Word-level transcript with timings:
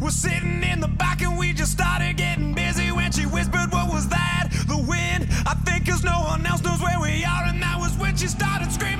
We're 0.00 0.10
sitting 0.10 0.62
in 0.62 0.80
the 0.80 0.88
back 0.88 1.20
and 1.20 1.38
we 1.38 1.52
just 1.52 1.72
started 1.72 2.16
getting 2.16 2.54
busy 2.54 2.90
when 2.90 3.12
she 3.12 3.26
whispered, 3.26 3.70
What 3.70 3.92
was 3.92 4.08
that? 4.08 4.48
The 4.66 4.76
wind. 4.78 5.28
I 5.46 5.54
think 5.66 5.86
'cause 5.86 6.02
no 6.02 6.20
one 6.22 6.44
else 6.46 6.62
knows 6.62 6.80
where 6.80 6.98
we 6.98 7.24
are, 7.24 7.44
and 7.44 7.62
that 7.62 7.78
was 7.78 7.92
when 7.98 8.16
she 8.16 8.26
started 8.28 8.72
screaming. 8.72 8.99